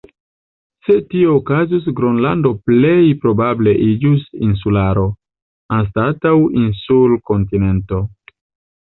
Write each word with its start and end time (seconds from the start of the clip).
Se 0.85 0.95
tio 1.11 1.35
okazus 1.39 1.85
Gronlando 1.99 2.53
plej 2.71 3.03
probable 3.27 3.75
iĝus 3.91 4.27
insularo, 4.49 5.07
anstataŭ 5.81 6.37
insul-kontinento. 6.67 8.07